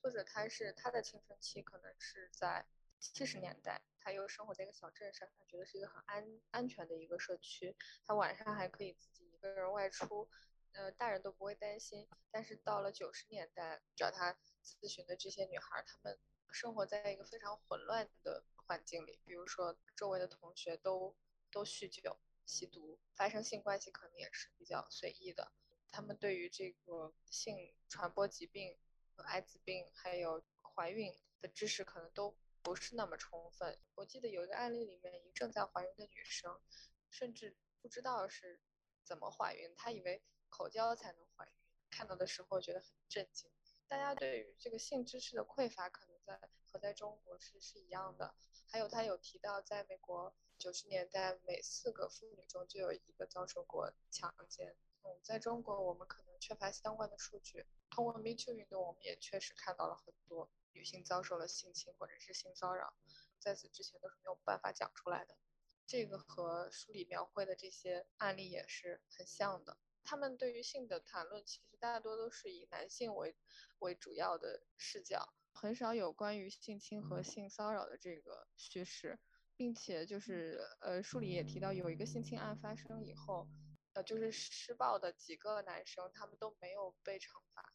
[0.00, 2.64] 作者他是他的青春期可能是在
[2.98, 10.28] 七十年代，他又生活在一个小镇上，他觉得是一个很安安全的一个社区，他晚上还可以自己一个人外出，
[10.72, 12.06] 呃，大人都不会担心。
[12.30, 16.18] 但是到了九十年代，找他咨询的这些女孩，她们
[16.52, 21.16] 生活在一个非常混乱的环境里，比如说周围的同学都
[21.50, 25.50] 都酗酒、吸毒，发生性关系可能也是比较随意的。
[25.90, 28.76] 他们对于这个性传播疾病、
[29.16, 33.78] 艾滋病还有怀孕的知识可能都不是那么充分。
[33.94, 36.58] 我记得有一个案例里面，一正在怀孕的女生，
[37.10, 38.58] 甚至不知道是
[39.04, 41.52] 怎么怀孕，她以为口交才能怀孕。
[41.90, 43.50] 看到的时候觉得很震惊。
[43.86, 48.34] 大家对于这个性知识的匮乏，可能在和在中国是是一样的。
[48.66, 54.74] 还有他有提到，在美国九十年代，每四个妇女中就有一个遭受过强奸。
[55.02, 57.66] 嗯，在中国，我们可能缺乏相关的数据。
[57.90, 62.94] 通过 Me Too 运动，我们也确实看到了很多女性遭受了性侵或者是性骚扰，
[63.38, 65.36] 在此之前都是没有办法讲出来的。
[65.86, 69.78] 这个和书里描绘的这些案例也是很像的。
[70.02, 73.34] 他们对于性的谈论，其实大多都是以男性为
[73.78, 79.18] 为主要的视角，很少有关于性侵和性骚扰的这个叙事，
[79.56, 83.48] 并且就是呃，书里也提到有一个性侵案发生以后。
[83.94, 87.72] 呃，就是施暴的几个男生，他们都没有被惩罚，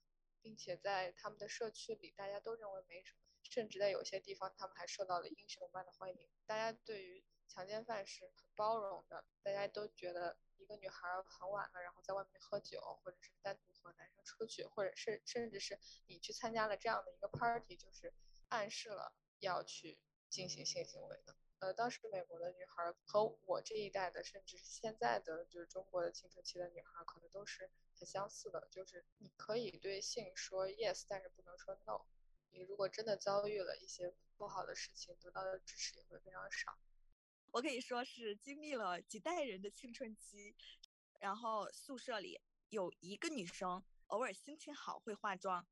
[0.49, 6.27] 并且在他们的社区里，大家都认为没什么，甚至在有些地方，他们还受到了英雄般的欢迎。
[6.47, 18.12] 大家对于强奸犯是很包容的，大家都觉得一个女孩很晚了，然后在外面喝酒，或者是单独和男生出去，或者是甚至是你去参加了这样的一个 party，就是
[18.47, 21.35] 暗示了要去进行性行为的。
[21.59, 28.65] 呃，当时美国的女孩和我这一代的，甚至是现在的，就是中国的青春期的女孩，可能都是很相似的。
[28.71, 32.05] 就是你可以对性说 yes，但是不能说 no。
[32.51, 36.77] 你如果真的遭遇了一些不好的事情，得到的支持也会非常少。
[37.51, 40.55] 我可以说是经历了几代人的青春期，
[41.19, 45.67] 然后宿舍里有一个女生偶尔心情好会化妆，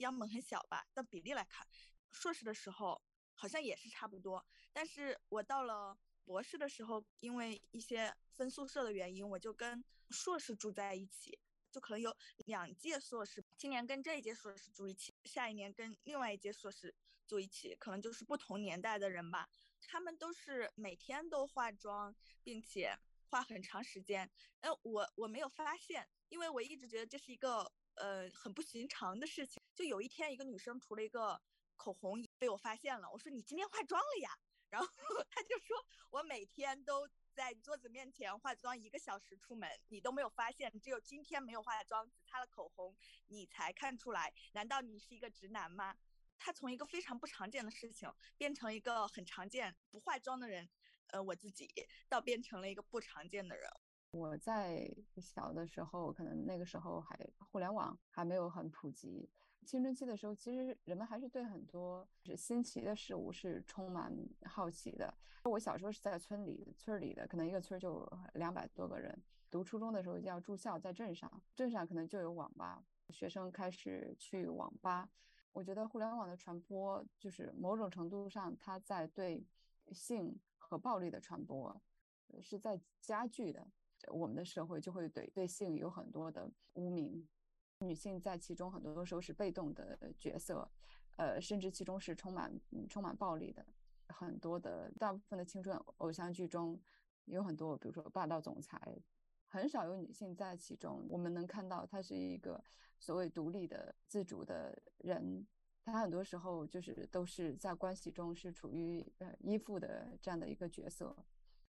[0.00, 1.66] 样本很小吧，但比例来看，
[2.12, 3.00] 硕士的时候。
[3.40, 11.38] 好像也是差不多，但是我到了博士的时候，因为一些分宿舍的原因，我就跟硕士住在一起，
[11.72, 16.94] 就可能有两届硕士，今年跟这一届硕士住一起，下一年跟另外一届硕士
[17.26, 19.48] 住一起，可能就是不同年代的人吧。
[19.86, 22.94] 他们都是每天都化妆，并且
[23.30, 24.30] 化很长时间。
[24.60, 29.62] 哎，我我没有发现，因为我一直觉得这是一个呃很不寻常的事情。
[29.74, 31.40] 就有一天，一个女生涂了一个。
[31.82, 34.30] 口红被我发现了，我说你今天化妆了呀？
[34.70, 34.86] 然后
[35.30, 35.76] 他就说
[36.08, 44.32] 我每天都在桌子面前化妆一个小时出门，你都没有发现，只有今天没有化妆，只擦了口红，你才看出来。
[44.52, 45.94] 难道你是一个直男吗？
[46.38, 50.66] 他从一个非常不常见的事情变成一个很常见不化妆的人，
[51.08, 51.68] 呃，我自己
[52.08, 53.68] 到变成了一个不常见的人。
[54.12, 57.18] 我在小的时候，可能那个时候还
[57.50, 59.28] 互联网还没有很普及。
[59.64, 64.12] 青春期的时候，其实人们还是对很多是新奇的事物是充满
[64.44, 65.12] 好奇的。
[65.44, 69.16] 我小时候是在村里村里的，可能一个村就两百多个人。
[69.50, 75.08] 读初中的时候要住校，在镇上，镇上可能就有网吧，学生开始去网吧。
[75.52, 79.44] 我觉得互联网的传播，就是某种程度上，它在对
[79.92, 81.80] 性和暴力的传播
[82.40, 83.66] 是在加剧的。
[84.12, 87.26] 我们的社会就会对对性有很多的污名，
[87.80, 90.70] 女性在其中很多时候是被动的角色，
[91.16, 92.52] 呃，甚至其中是充满
[92.88, 93.64] 充满暴力的。
[94.08, 96.78] 很多的大部分的青春偶像剧中
[97.24, 98.78] 有很多，比如说霸道总裁，
[99.46, 101.06] 很少有女性在其中。
[101.08, 102.62] 我们能看到她是一个
[102.98, 105.46] 所谓独立的、自主的人，
[105.84, 111.16] 她很多时候就是都是在关系中是处于呃依附的这样的一个角色。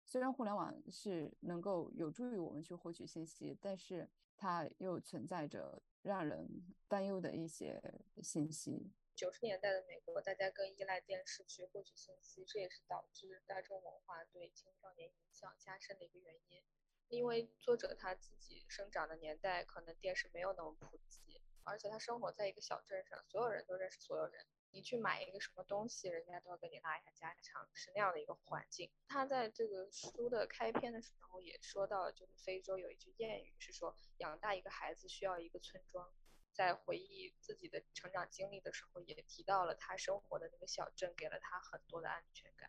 [0.04, 4.08] 虽然互联网是能够有助于我们去获取信息，但是
[4.40, 6.48] 它又存在着让人
[6.88, 7.78] 担忧的一些
[8.22, 8.90] 信息。
[9.14, 16.62] 九十年代的美国，大家更依赖电视去获取信息，这也是导致大众文化对青少年影响加深的一个原因。
[17.08, 24.46] 因为作者他自己生长的年代，可能电视没有那么普及，而且他生活在一个小镇上，所有人都认识所有人。
[24.72, 28.90] 你去买一个什么东西，人家都要跟你拉一下家常，是那样的一个环境。
[29.08, 36.12] 他在这个书的开篇的时候也说到，就是非洲有一句谚语是说，养大一个孩子需要一个村庄。
[36.52, 42.68] 在回忆自己的成长经历的时候，也提到了他生活的那个小镇给了他很多的安全感。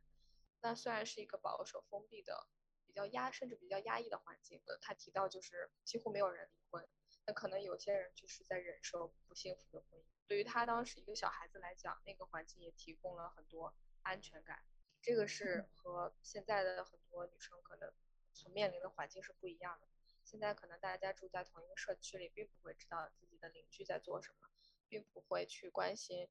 [0.62, 2.48] 那虽然是一个保守封闭的、
[2.86, 6.88] 比较压甚至比较压抑的环境的，他提到就是几乎没有人离婚。
[7.26, 10.04] 那可能有些人就是在忍受不幸福的婚姻。
[10.28, 14.64] 对于他当时一个小孩子来讲，那个环境也提供了很多安全感。
[15.02, 17.92] 这个是和现在的很多女生可能
[18.34, 19.88] 所面临的环境是不一样的。
[20.24, 24.48] 现在可能大家住在同一个社区里，并不会知道自己的邻居在做什么，
[24.88, 26.30] 并不会去关心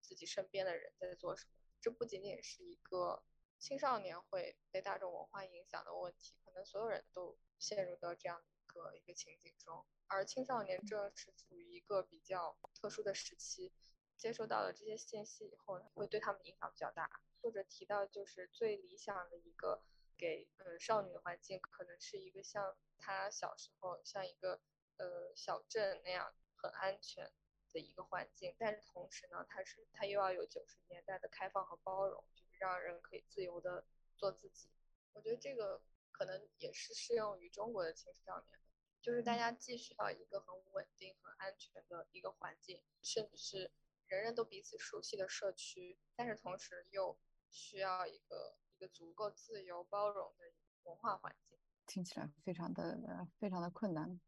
[0.00, 1.52] 自己身边的人在做什么。
[1.80, 3.24] 这不仅仅是一个
[3.58, 9.84] 青少年会被大众文化影响的问题，可能所有人都陷入到这样的一个一个情景中。
[10.08, 13.72] 而青少年正是处于一个比较特殊的时期，
[14.16, 17.20] 接收到了这些信息以后，会对他们影响比较大。
[17.40, 19.82] 作者提到，就是最理想的一个。
[20.14, 24.60] 给呃少女的环境可能是一个像她小时候像一个
[24.98, 27.32] 呃小镇那样很安全
[27.72, 33.84] 的一个环境，但是同时呢，它是它又要有九十年代的开放和包容，就是让人可以自由的
[34.16, 34.68] 做自己。
[35.12, 35.82] 我觉得这个
[36.12, 38.60] 可能也是适用于中国的青少年，
[39.02, 43.70] 就是大家既需要一个很稳定、很安全的一个环境，甚至是
[44.06, 47.18] 人人都彼此熟悉的社区，但是同时又
[47.50, 48.56] 需要一个。
[48.74, 52.98] 一个足够自由包容的文化环境，听起来非常的
[53.38, 54.20] 非常的困难。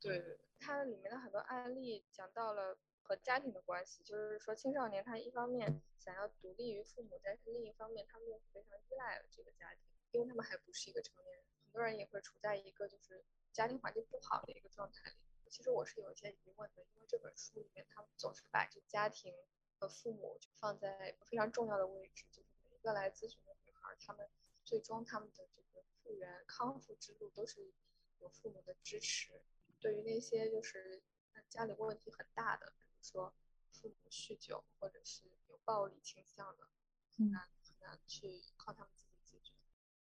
[0.00, 11.44] 对，它里面的很多案例讲到了和家庭的关系，就是说青少年他一方面想要独立于父母，但是另一方面他们又非常依赖这个家庭，因为他们还不是一个成年人。
[11.66, 15.16] 很多人也会处在一个就是家庭环境不好的一个状态里。
[15.50, 19.34] 其实我是有一些疑问的，因为这本书里面他们总是把这家庭
[19.78, 23.54] 和父母放在非常重要的位置，就是每一个来咨询的。
[23.66, 24.28] 女孩，她们
[24.64, 27.72] 最终他们的这个复原康复之路都是
[28.20, 29.42] 有父母的支持。
[29.78, 31.02] 对于那些就是
[31.48, 33.34] 家里问题很大的，比如说
[33.72, 36.66] 父母酗酒或者是有暴力倾向的，
[37.16, 39.52] 很难很难去靠他们自己解决。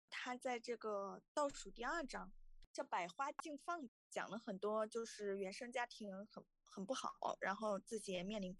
[0.09, 2.31] 他在这个倒数第二章
[2.73, 8.55] 叫“百花竞放”，讲了很多就是原生家庭很很不好，然后自己也面临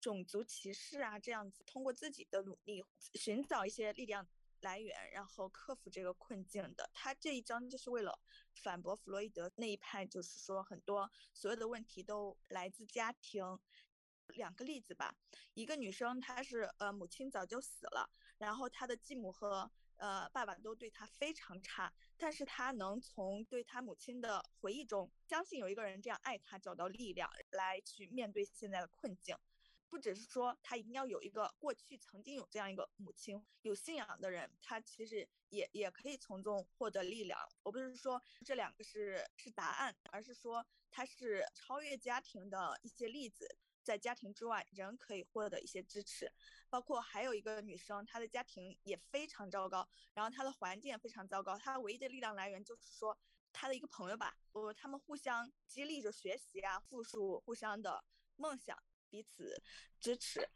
[0.00, 4.26] 种族歧视啊这样子，通过自己的努力寻找一些力量。
[4.62, 6.90] 来源，然后克服这个困境的。
[6.94, 8.18] 他这一章就是为了
[8.54, 13.44] 反驳弗洛伊德那一派，就是说很多所有的问题都来自家庭。
[14.34, 15.14] 两个例子吧，
[15.54, 29.36] 一个女生她是呃母亲早就死了，然后她的继母和呃爸爸都对她非常差，但是她能从对她母亲的回忆中，相信有一个人这样爱她，找到力量来去面对现在的困境。
[29.88, 37.38] 不只是说他一定要有一个过去曾经有这样一个母亲，有信仰的人，他其实也也可以从中获得力量。
[37.62, 46.32] 我不是说这两个是是答案，而是说它是超越家庭的一些例子，在家庭之外，人可以获得一些支持。
[46.68, 53.16] 包括还有一个女生，她的家庭也非常糟糕，然后她的环境也非常糟糕，她唯一的力量来源就是说
[53.52, 58.04] 她的一个朋友吧，呃，他们互相激励着学习啊，复述互相的
[58.34, 58.76] 梦想。
[59.08, 59.62] 彼此
[60.00, 60.50] 支持，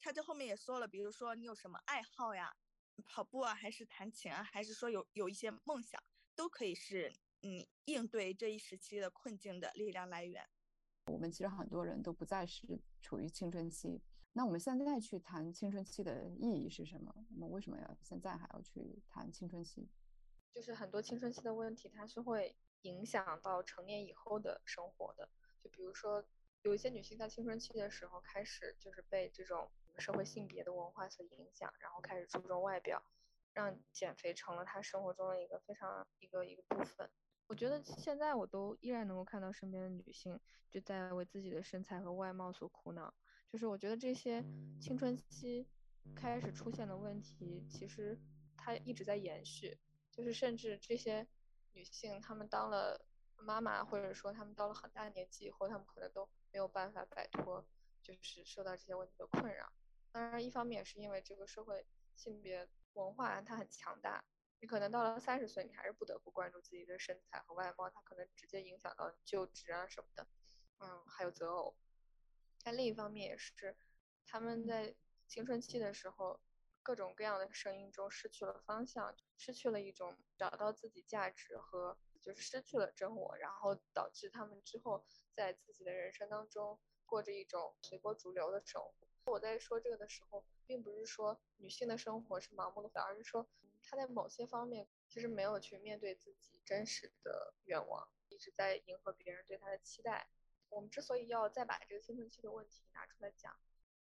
[0.00, 2.56] 他这后面也说了，比如说你有什么爱好呀，
[3.04, 6.02] 跑步啊，还是弹琴啊，还是说有有一些梦想，
[6.34, 10.48] 都可以是你应对这一时期的困境的力量来源。
[11.06, 14.00] 我们其实很多人都不再是处于青春期，
[14.32, 17.14] 那我们现在去谈青春期的意义是什么？
[17.34, 19.88] 我们为什么要现在还要去谈青春期？
[20.52, 25.28] 就是很多青春期的问题，它是会影响到成年以后的生活的，
[25.62, 26.24] 就比如说。
[26.64, 33.02] 有一些女性在青春期的时候开始就是被这种社会性别的文化所影响，然后开始注重外表，
[33.52, 37.10] 让减肥成了她生活中的一个非常一个一个部分。
[37.52, 40.40] 我觉得现在我都依然能够看到身边的女性
[40.70, 43.12] 就在为自己的身材和外貌所苦恼。
[43.46, 44.42] 就是我觉得这些
[44.80, 45.68] 青春期
[46.16, 48.18] 开始出现的问题，其实
[48.56, 49.78] 它一直在延续。
[50.10, 51.28] 就是甚至这些
[51.74, 53.04] 女性，她们当了
[53.36, 57.66] 妈妈，或者说她们到了很大年纪以后，她们可能都没有办法摆脱，
[58.00, 59.70] 就是受到这些问题的困扰。
[60.10, 61.84] 当然，一方面也是因为这个社会
[62.16, 64.24] 性别文化它很强大。
[64.62, 70.24] 你可能到了三十岁，你还是不得不关注自己的身材和外貌，它可能直接影响到就职啊什么的，
[70.78, 71.76] 嗯，还有择偶。
[72.62, 73.76] 但另一方面也是，
[74.24, 74.94] 他们在
[75.26, 76.40] 青春期的时候，
[76.80, 85.04] 各种各样的声音中失去了方向，失去了一种找到自己价值和就是失去了真我，然后导致他们之后
[85.34, 89.32] 在自己的人生当中过着一种随波逐流的生活。
[89.32, 93.48] 我在说这个的时候，并不是说女性的生活是盲目的，而是说。
[93.82, 100.28] 他在某些方面其实没有去面对自己真实的愿望，一直在迎合别人对他的期待。
[100.70, 103.54] 我们之所以要再把这个青春期的问题拿出来讲，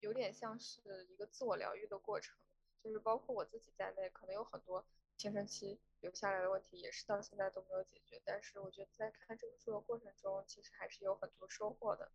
[0.01, 2.37] 有点像是一个自我疗愈的过程，
[2.83, 4.85] 就是包括我自己在内，可能有很多
[5.17, 8.21] 青春期留下来的问题，也是到现在都没有解决。
[8.23, 12.11] 但是我觉得在看这本书的过程中，其实还是有很多收获的。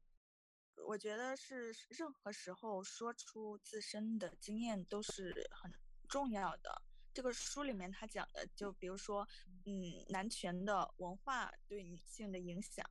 [0.87, 5.73] 我觉得是任何时候说出自身的经验都是很
[6.09, 6.83] 重要的。
[7.15, 9.27] 这个书里面他讲的，就比如说，
[9.65, 12.85] 嗯，男权的文化对女性的影响，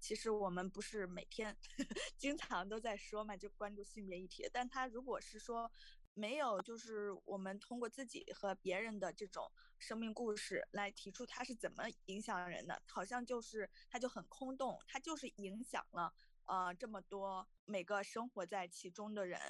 [0.00, 4.50] 其实我们不是每天呵呵 经常都在说嘛，就关注性别议题。
[4.52, 5.70] 但他如果是说
[6.14, 9.48] 没有，就是我们通过自己和别人的这种
[9.78, 16.12] 生命故事来提出他是怎么影响人的，好像就是他就很空洞，他就是影响了
[16.46, 19.40] 呃这么多每个生活在其中的人，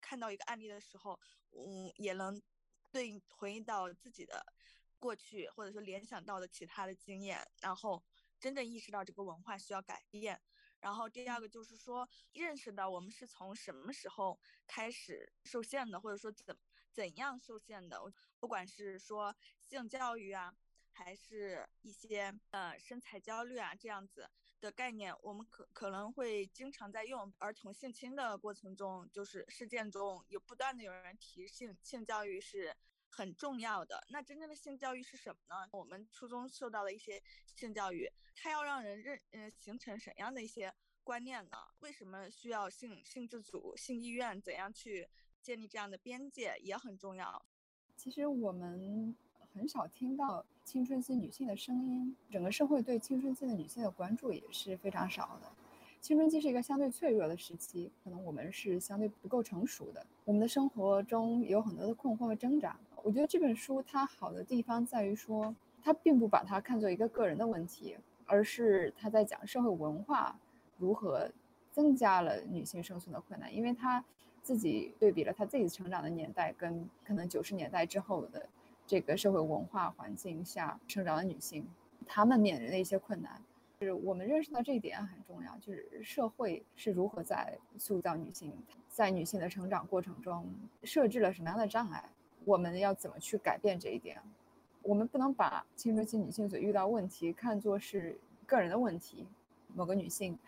[0.00, 1.18] 看到一个案例的时候，
[1.50, 2.40] 嗯，也能。
[2.92, 4.44] 对，回忆到自己的
[4.98, 8.04] 过去，或者说联想到的其他的经验，然后
[8.38, 10.40] 真正意识到这个文化需要改变。
[10.78, 16.56] 然后第二个就是说，认识到我们是从什么时候开始受限的，或者说怎
[16.92, 17.98] 怎样受限的。
[18.38, 20.54] 不管是说性教育啊，
[20.90, 24.28] 还是一些呃身材焦虑啊这样子
[24.62, 27.30] 的概念，我们可可能会经常在用。
[27.36, 32.74] 儿童性侵的过程中，就是事件中有不断的有人提性性教育是。
[33.14, 35.68] 很重要的那真正的性教育是什么呢？
[35.72, 37.22] 我们初中受到的一些
[37.54, 40.72] 性教育，它要让人认嗯形成什么样的一些
[41.04, 41.58] 观念呢？
[41.80, 44.40] 为什么需要性性自主、性意愿？
[44.40, 45.06] 怎样去
[45.42, 47.44] 建立这样的边界也很重要。
[47.94, 49.14] 其实我们
[49.54, 55.48] 很少听到青春期女性的声音，整个社会对青春期的女性的关注也是非常少的。
[56.00, 62.76] 青春期是一个相对脆弱的时期，可能我们是相对不够成熟的，我们的生活中有很多的困惑和挣扎。
[63.02, 70.38] 我觉得这本书它好的地方在于说，它并不把它看作一个个人的问题，而是它在讲社会文化
[70.78, 71.30] 如何
[71.70, 73.54] 增加了女性生存的困难。
[73.54, 74.02] 因为他
[74.42, 78.48] 自己对比了他自己成长的年代跟可能九十年代之后的
[78.92, 81.66] 这个社会文化环境下成长的女性，
[82.06, 83.40] 她们面临的一些困难，
[83.80, 88.52] 就是我们认识到这一点很重要，就是社会是如何在塑造女性，
[88.90, 90.46] 在女性的成长过程中
[90.82, 92.04] 设置了什么样的障碍。
[92.44, 94.20] 我们要怎么去改变这一点？
[94.82, 99.26] 我们不能把青春期女性所遇到问题看作是个人的问题，
[99.74, 100.38] 某个女性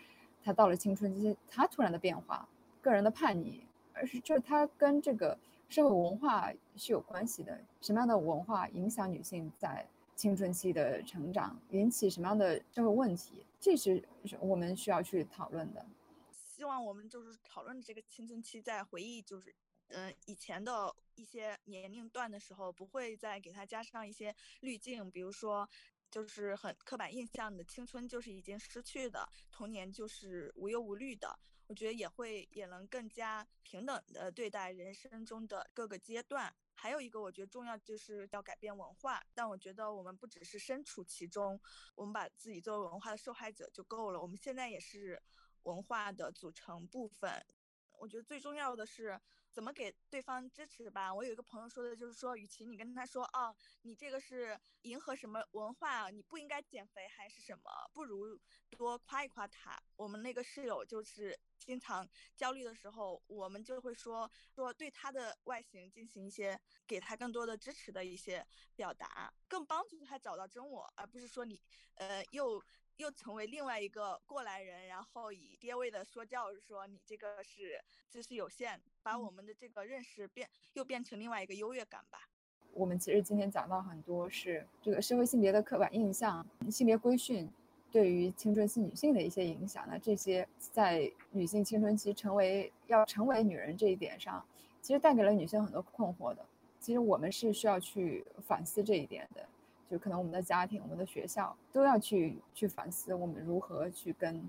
[0.42, 2.47] 她到了青春期，她突然的变化，
[2.82, 3.62] 个人的叛逆，
[3.95, 5.38] 而是就是她跟这个
[5.75, 7.61] 社会文化是有关系的。
[7.81, 13.45] 什么样的文化影响女性在青春期的成长，引起什么样的社会问题？
[13.59, 14.01] 这是
[14.39, 15.85] 我们需要去讨论的。
[16.31, 19.53] 希望我们就是讨论这个青春期，在回忆就是。
[19.89, 25.68] 嗯，以前的一些年龄段的时候，不会再给他加上一些滤镜，比如说，
[26.09, 31.39] 就是很刻板印象的青春就是已经失去的，童年就是无忧无虑的。
[31.66, 36.54] 我觉得也会也能更加平等的对待人生中的各个阶段。
[36.74, 41.60] 还有一个我觉得重要就是要改变文化，但我觉得我们不只是身处其中，
[41.94, 44.20] 我们把自己作为文化的受害者就够了。
[44.20, 45.22] 我们现在也是
[45.62, 47.44] 文化的组成部分。
[47.92, 49.20] 我觉得最重要的是。
[49.55, 51.14] 怎么给对方支持吧？
[51.14, 58.36] 我有一个朋友说的就是说，与其你跟他说啊，你这个是迎合什么文化，你不应该减肥还是什么，不如
[58.70, 59.80] 多夸一夸他。
[59.94, 68.44] 我们那个室友就是经常焦虑的时候，我们就会说说对他的外形进行一些给他更多的支持的一些
[68.74, 71.61] 表达，更帮助他找到真我，而不是说你
[71.94, 72.61] 呃又
[72.97, 82.28] 又成为另外一个过来人，然后以爹味的说教，说你这个是知识有限，把我们的这个认识变又变成另外一个优越感吧。
[82.72, 87.49] 我们其实今天讲到很多是这个社会性别的刻板印象、性别规训
[87.90, 89.84] 对于青春期女性的一些影响。
[89.88, 94.45] 那这些在女性青春期成为要成为女人这一点上，
[94.82, 96.45] 其实带给了女性很多困惑的。
[96.80, 99.49] 其实我们是需要去反思这一点的。
[99.91, 104.43] 就可能我们的家庭、我们的学校都要去去反思，我们如何去跟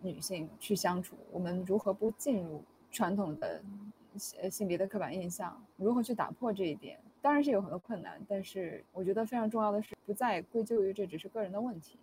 [0.00, 3.62] 女性去相处，我们如何不进入传统的
[4.16, 11.98] 性性别的刻板印象，如何去打破这一点，当然是有很多困难，但是我觉得非常重要的是，不再归咎于这只是个人的问题，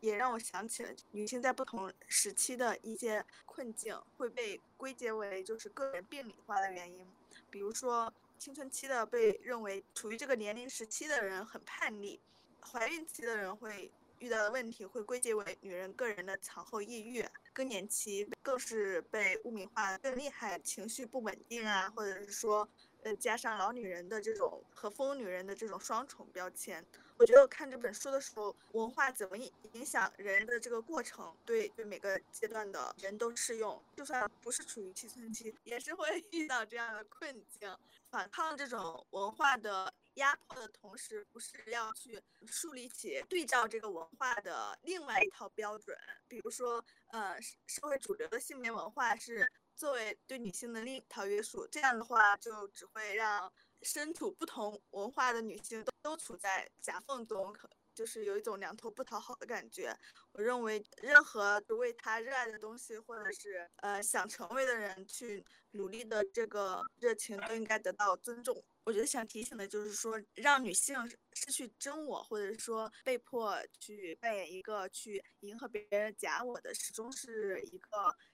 [0.00, 7.06] 也让我想起了女性在不同时期的一些困境会被归结为就是个人病理化的原因，
[7.50, 8.12] 比如说。
[8.42, 12.20] 青春期的被认为处于这个年龄时期的人很叛逆，
[12.60, 13.88] 怀孕期的人会
[14.18, 22.68] 遇到的问题会归结为女人个人的产后抑郁，更年期更是被污名化更厉害，情绪不稳定啊，或者是说，
[23.04, 26.84] 呃，加上老女人的这种和疯女人的这种双重标签。
[27.22, 33.80] 我觉得我看这本书的时候，文化怎么影响人的这个过程，对对每个阶段的人都适用。
[33.96, 37.78] 就算不是处于青春期，也是会遇到这样的困境。
[38.10, 45.96] 反抗这种文化的压迫的同时，不是要去树立起对照这个文化的另外一套标准。
[46.26, 53.52] 比如说，呃，社会主流的性别文化是作为对女性的另一套约束，这样的话就只会让。
[53.82, 57.54] 身处不同文化的女性都都处在夹缝中，
[57.94, 59.96] 就是有一种两头不讨好的感觉。
[60.32, 68.64] 我认为，任何为他热爱的东西，或者是呃想成为的人去努力的这个热情，都应该得到尊重。
[68.84, 70.96] 我觉得想提醒的就是说，让女性
[71.34, 77.88] 失去真我，或者说被迫去扮演一个去迎合别人假我的，始终是一个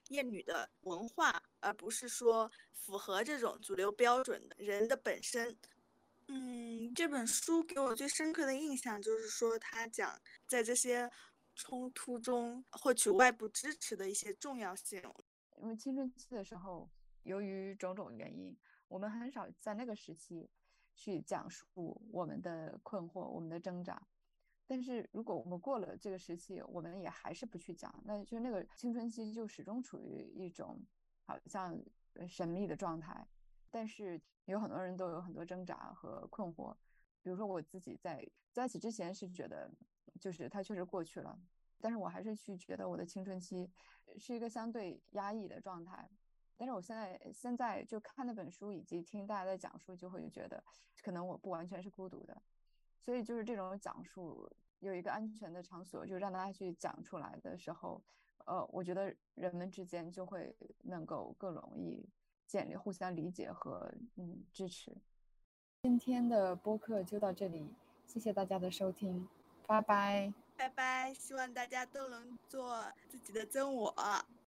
[0.07, 5.55] 厌女的文化，而不是说符合这种主流标准的人的本身。
[6.27, 11.11] 嗯，这本书给我最深刻的印象就是说，他讲在这些
[11.55, 14.99] 冲突中获取外部支持的一些重要性。
[15.61, 16.89] 因为青春期的时候，
[17.21, 18.57] 由于种种原因。
[18.89, 20.49] 我们很少在那个时期
[20.93, 24.05] 去讲述我们的困惑、我们的挣扎，
[24.67, 30.85] 但是如果我们过了这个时期，我们也还是不去讲，那就那个青春期就始终处于一种
[31.21, 31.79] 好像
[32.27, 33.25] 神秘的状态。
[33.71, 36.75] 但是有很多人都有很多挣扎和困惑，
[37.21, 39.71] 比如说我自己在在此之前是觉得，
[40.19, 41.39] 就是它确实过去了，
[41.79, 43.71] 但是我还是去觉得我的青春期
[44.17, 46.09] 是一个相对压抑的状态。
[46.59, 50.61] 但是我现在现在就看那本书以及听大家的讲述，就会觉得
[51.01, 52.41] 可能我不完全是孤独的，
[52.99, 58.03] 所以就是这种讲述有一个安全的场所，就让大家去讲出来的时候，
[58.43, 62.05] 呃，我觉得人们之间就会能够更容易
[62.45, 64.93] 建立互相理解和嗯支持。
[65.83, 67.73] 今天的播客就到这里，
[68.05, 69.25] 谢谢大家的收听，
[69.65, 73.95] 拜拜，拜拜，希望大家都能做自己的真我。